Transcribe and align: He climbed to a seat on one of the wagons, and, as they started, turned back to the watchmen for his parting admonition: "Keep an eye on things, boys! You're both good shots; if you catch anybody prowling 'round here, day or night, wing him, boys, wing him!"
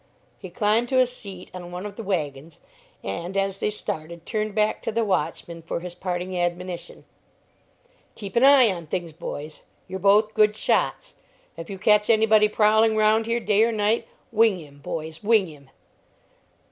He 0.39 0.49
climbed 0.49 0.89
to 0.89 0.97
a 0.99 1.05
seat 1.05 1.51
on 1.53 1.71
one 1.71 1.85
of 1.85 1.95
the 1.95 2.01
wagons, 2.01 2.59
and, 3.03 3.37
as 3.37 3.59
they 3.59 3.69
started, 3.69 4.25
turned 4.25 4.55
back 4.55 4.81
to 4.81 4.91
the 4.91 5.05
watchmen 5.05 5.61
for 5.61 5.79
his 5.79 5.93
parting 5.93 6.35
admonition: 6.39 7.05
"Keep 8.15 8.35
an 8.35 8.43
eye 8.43 8.71
on 8.71 8.87
things, 8.87 9.13
boys! 9.13 9.61
You're 9.87 9.99
both 9.99 10.33
good 10.33 10.55
shots; 10.55 11.13
if 11.55 11.69
you 11.69 11.77
catch 11.77 12.09
anybody 12.09 12.49
prowling 12.49 12.97
'round 12.97 13.27
here, 13.27 13.39
day 13.39 13.61
or 13.63 13.71
night, 13.71 14.07
wing 14.31 14.57
him, 14.57 14.79
boys, 14.79 15.21
wing 15.21 15.45
him!" 15.45 15.69